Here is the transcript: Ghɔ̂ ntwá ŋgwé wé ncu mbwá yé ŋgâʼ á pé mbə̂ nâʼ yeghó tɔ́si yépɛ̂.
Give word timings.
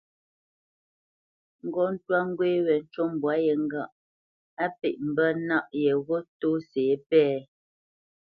Ghɔ̂ 1.73 1.87
ntwá 1.93 2.17
ŋgwé 2.27 2.49
wé 2.65 2.75
ncu 2.83 3.01
mbwá 3.13 3.33
yé 3.45 3.53
ŋgâʼ 3.65 3.91
á 4.63 4.65
pé 4.79 4.87
mbə̂ 5.09 5.27
nâʼ 5.47 5.65
yeghó 5.81 6.17
tɔ́si 6.39 6.81
yépɛ̂. 6.89 7.29